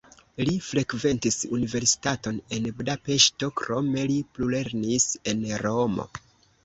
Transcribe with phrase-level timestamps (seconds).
[0.47, 6.09] Li frekventis universitaton en Budapeŝto, krome li plulernis en Romo.